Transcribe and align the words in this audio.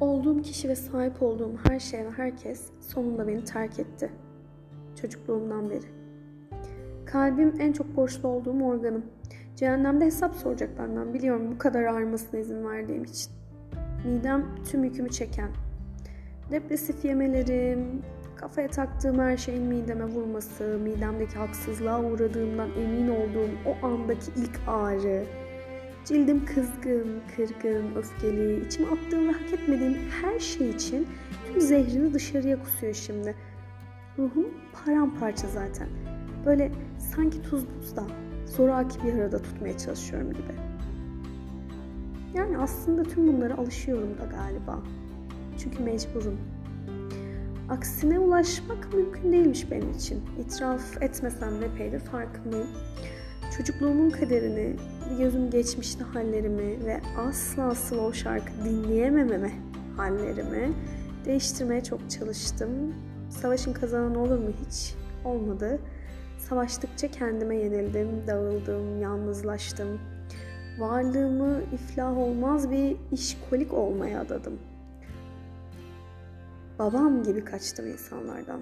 Olduğum 0.00 0.42
kişi 0.42 0.68
ve 0.68 0.76
sahip 0.76 1.22
olduğum 1.22 1.52
her 1.68 1.80
şey 1.80 2.04
ve 2.04 2.10
herkes 2.10 2.66
sonunda 2.80 3.28
beni 3.28 3.44
terk 3.44 3.78
etti. 3.78 4.10
Çocukluğumdan 5.00 5.70
beri. 5.70 5.86
Kalbim 7.06 7.54
en 7.60 7.72
çok 7.72 7.96
borçlu 7.96 8.28
olduğum 8.28 8.64
organım. 8.64 9.04
Cehennemde 9.56 10.04
hesap 10.04 10.36
soracak 10.36 10.78
benden 10.78 11.14
biliyorum 11.14 11.52
bu 11.54 11.58
kadar 11.58 11.82
ağrımasına 11.82 12.40
izin 12.40 12.64
verdiğim 12.68 13.04
için. 13.04 13.32
Midem 14.04 14.46
tüm 14.70 14.84
yükümü 14.84 15.10
çeken. 15.10 15.48
Depresif 16.50 17.04
yemelerim, 17.04 18.02
kafaya 18.36 18.68
taktığım 18.68 19.18
her 19.18 19.36
şeyin 19.36 19.62
mideme 19.62 20.04
vurması, 20.04 20.78
midemdeki 20.82 21.36
haksızlığa 21.36 22.02
uğradığımdan 22.02 22.70
emin 22.70 23.08
olduğum 23.08 23.50
o 23.66 23.86
andaki 23.86 24.30
ilk 24.36 24.60
ağrı, 24.66 25.24
Cildim 26.08 26.44
kızgın, 26.46 27.20
kırgın, 27.36 27.94
öfkeli, 27.96 28.66
içime 28.66 28.86
attığım 28.86 29.28
ve 29.28 29.32
hak 29.32 29.52
etmediğim 29.52 29.98
her 30.22 30.38
şey 30.38 30.70
için 30.70 31.06
tüm 31.46 31.60
zehrini 31.60 32.14
dışarıya 32.14 32.62
kusuyor 32.62 32.94
şimdi. 32.94 33.34
Ruhum 34.18 34.46
paramparça 34.72 35.48
zaten. 35.48 35.88
Böyle 36.46 36.72
sanki 36.98 37.42
tuz 37.42 37.64
buzda, 37.76 38.06
zoraki 38.46 39.04
bir 39.04 39.12
arada 39.12 39.42
tutmaya 39.42 39.78
çalışıyorum 39.78 40.30
gibi. 40.30 40.54
Yani 42.34 42.58
aslında 42.58 43.02
tüm 43.02 43.28
bunlara 43.28 43.54
alışıyorum 43.56 44.18
da 44.18 44.24
galiba. 44.24 44.82
Çünkü 45.58 45.82
mecburum. 45.82 46.38
Aksine 47.68 48.18
ulaşmak 48.18 48.94
mümkün 48.94 49.32
değilmiş 49.32 49.70
benim 49.70 49.90
için. 49.90 50.22
İtiraf 50.40 51.02
etmesem 51.02 51.60
de 51.60 51.66
epeydir 51.66 52.00
farkındayım. 52.00 52.68
Çocukluğumun 53.58 54.10
kaderini, 54.10 54.76
gözüm 55.18 55.50
geçmişte 55.50 56.04
hallerimi 56.04 56.86
ve 56.86 57.00
asla 57.16 57.74
slow 57.74 58.18
şarkı 58.18 58.52
dinleyemememe 58.64 59.52
hallerimi 59.96 60.72
değiştirmeye 61.24 61.84
çok 61.84 62.10
çalıştım. 62.10 62.94
Savaşın 63.30 63.72
kazananı 63.72 64.22
olur 64.22 64.38
mu 64.38 64.48
hiç? 64.66 64.94
Olmadı. 65.24 65.80
Savaştıkça 66.38 67.10
kendime 67.10 67.56
yenildim, 67.56 68.08
dağıldım, 68.26 69.00
yalnızlaştım. 69.00 70.00
Varlığımı 70.78 71.60
iflah 71.72 72.18
olmaz 72.18 72.70
bir 72.70 72.96
işkolik 73.12 73.74
olmaya 73.74 74.20
adadım. 74.20 74.58
Babam 76.78 77.22
gibi 77.22 77.44
kaçtım 77.44 77.86
insanlardan. 77.86 78.60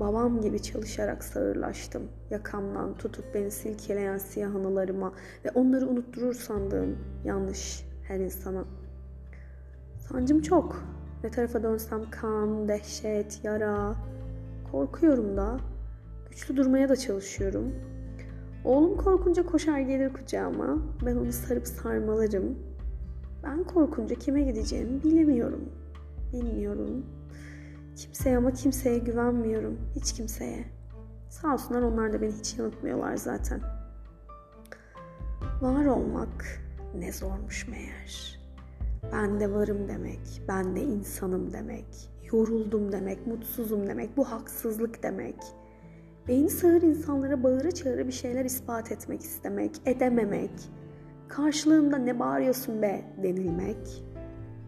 Babam 0.00 0.40
gibi 0.40 0.62
çalışarak 0.62 1.24
sağırlaştım. 1.24 2.02
Yakamdan 2.30 2.94
tutup 2.94 3.34
beni 3.34 3.50
silkeleyen 3.50 4.18
siyah 4.18 4.54
anılarıma 4.54 5.12
ve 5.44 5.50
onları 5.50 5.88
unutturur 5.88 6.34
sandığım 6.34 6.98
yanlış 7.24 7.84
her 8.08 8.18
insana. 8.20 8.64
Sancım 9.98 10.42
çok. 10.42 10.82
Ne 11.24 11.30
tarafa 11.30 11.62
dönsem 11.62 12.10
kan, 12.10 12.68
dehşet, 12.68 13.44
yara. 13.44 13.96
Korkuyorum 14.72 15.36
da. 15.36 15.56
Güçlü 16.30 16.56
durmaya 16.56 16.88
da 16.88 16.96
çalışıyorum. 16.96 17.72
Oğlum 18.64 18.96
korkunca 18.96 19.46
koşar 19.46 19.78
gelir 19.78 20.12
kucağıma. 20.12 20.78
Ben 21.06 21.16
onu 21.16 21.32
sarıp 21.32 21.66
sarmalarım. 21.66 22.58
Ben 23.44 23.64
korkunca 23.64 24.14
kime 24.14 24.42
gideceğimi 24.42 25.02
bilemiyorum. 25.02 25.68
Bilmiyorum. 26.32 27.06
Kimseye 27.96 28.36
ama 28.36 28.52
kimseye 28.52 28.98
güvenmiyorum. 28.98 29.78
Hiç 29.94 30.12
kimseye. 30.12 30.64
Sağ 31.28 31.54
olsunlar 31.54 31.82
onlar 31.82 32.12
da 32.12 32.22
beni 32.22 32.32
hiç 32.32 32.58
yanıltmıyorlar 32.58 33.16
zaten. 33.16 33.60
Var 35.60 35.86
olmak 35.86 36.62
ne 36.98 37.12
zormuş 37.12 37.68
meğer. 37.68 38.38
Ben 39.12 39.40
de 39.40 39.52
varım 39.52 39.88
demek, 39.88 40.42
ben 40.48 40.76
de 40.76 40.82
insanım 40.82 41.52
demek, 41.52 42.10
yoruldum 42.32 42.92
demek, 42.92 43.26
mutsuzum 43.26 43.86
demek, 43.86 44.16
bu 44.16 44.24
haksızlık 44.24 45.02
demek. 45.02 45.36
Beyni 46.28 46.50
sağır 46.50 46.82
insanlara 46.82 47.42
bağıra 47.42 47.70
çağıra 47.70 48.06
bir 48.06 48.12
şeyler 48.12 48.44
ispat 48.44 48.92
etmek 48.92 49.20
istemek, 49.20 49.80
edememek, 49.86 50.50
karşılığında 51.28 51.98
ne 51.98 52.18
bağırıyorsun 52.18 52.82
be 52.82 53.04
denilmek, 53.22 54.04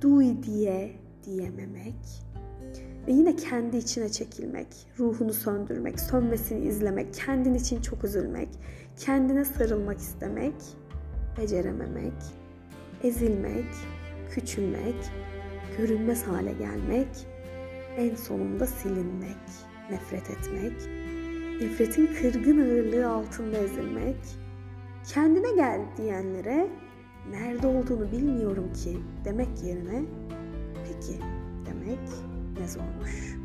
duy 0.00 0.42
diye 0.42 0.92
diyememek, 1.24 2.24
ve 3.06 3.12
yine 3.12 3.36
kendi 3.36 3.76
içine 3.76 4.08
çekilmek, 4.08 4.66
ruhunu 4.98 5.32
söndürmek, 5.32 6.00
sönmesini 6.00 6.66
izlemek, 6.66 7.14
kendin 7.14 7.54
için 7.54 7.82
çok 7.82 8.04
üzülmek, 8.04 8.48
kendine 8.96 9.44
sarılmak 9.44 9.98
istemek, 9.98 10.54
becerememek, 11.38 12.12
ezilmek, 13.02 13.66
küçülmek, 14.30 14.94
görünmez 15.78 16.22
hale 16.22 16.52
gelmek, 16.52 17.08
en 17.96 18.14
sonunda 18.14 18.66
silinmek, 18.66 19.36
nefret 19.90 20.30
etmek, 20.30 20.72
nefretin 21.60 22.06
kırgın 22.06 22.58
ağırlığı 22.58 23.08
altında 23.08 23.56
ezilmek, 23.56 24.16
kendine 25.12 25.56
gel 25.56 25.80
diyenlere 25.96 26.68
nerede 27.30 27.66
olduğunu 27.66 28.12
bilmiyorum 28.12 28.72
ki 28.72 28.98
demek 29.24 29.62
yerine 29.64 30.02
peki 30.88 31.18
demek 31.66 32.27
ne 32.68 32.72
zormuş. 32.72 33.38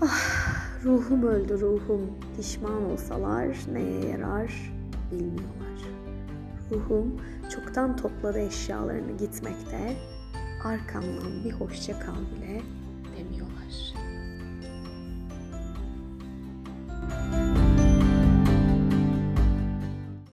Ah, 0.00 0.84
ruhum 0.84 1.22
öldü 1.22 1.60
ruhum. 1.60 2.00
Pişman 2.36 2.90
olsalar 2.90 3.48
neye 3.72 4.06
yarar 4.06 4.72
bilmiyorlar. 5.12 5.78
Ruhum 6.70 7.20
çoktan 7.54 7.96
topladı 7.96 8.38
eşyalarını 8.38 9.16
gitmekte. 9.16 9.96
Arkamdan 10.64 11.44
bir 11.44 11.52
hoşça 11.52 12.00
kal 12.00 12.36
bile 12.36 12.62
demiyorlar. 13.16 13.94